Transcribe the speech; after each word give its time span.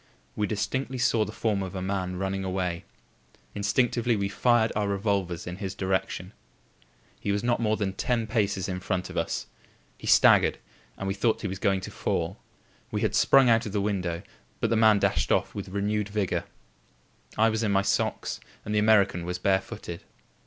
We 0.35 0.47
distinctly 0.47 0.97
saw 0.97 1.25
the 1.25 1.31
form 1.31 1.61
of 1.61 1.75
a 1.75 1.79
man 1.83 2.15
running 2.15 2.43
away. 2.43 2.85
Instinctively 3.53 4.15
we 4.15 4.29
fired 4.29 4.71
our 4.75 4.87
revolvers 4.87 5.45
in 5.45 5.57
his 5.57 5.75
direction. 5.75 6.33
He 7.19 7.31
was 7.31 7.43
not 7.43 7.59
more 7.59 7.77
than 7.77 7.93
ten 7.93 8.25
paces 8.25 8.67
in 8.67 8.79
front 8.79 9.11
of 9.11 9.15
us; 9.17 9.45
he 9.99 10.07
staggered 10.07 10.57
and 10.97 11.07
we 11.07 11.13
thought 11.13 11.41
he 11.43 11.47
was 11.47 11.59
going 11.59 11.81
to 11.81 11.91
fall. 11.91 12.39
We 12.89 13.01
had 13.01 13.13
sprung 13.13 13.47
out 13.47 13.67
of 13.67 13.73
the 13.73 13.79
window, 13.79 14.23
but 14.59 14.71
the 14.71 14.75
man 14.75 14.97
dashed 14.97 15.31
off 15.31 15.53
with 15.53 15.69
renewed 15.69 16.09
vigour. 16.09 16.45
I 17.37 17.49
was 17.49 17.61
in 17.61 17.71
my 17.71 17.83
socks, 17.83 18.39
and 18.65 18.73
the 18.73 18.79
American 18.79 19.23
was 19.23 19.37
barefooted. 19.37 20.01